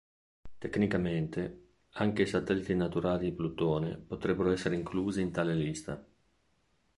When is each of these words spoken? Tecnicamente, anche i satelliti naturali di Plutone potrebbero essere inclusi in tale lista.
Tecnicamente, 0.57 1.67
anche 1.91 2.23
i 2.23 2.25
satelliti 2.25 2.73
naturali 2.73 3.25
di 3.29 3.35
Plutone 3.35 3.97
potrebbero 3.97 4.49
essere 4.51 4.73
inclusi 4.73 5.21
in 5.21 5.29
tale 5.31 5.53
lista. 5.53 6.03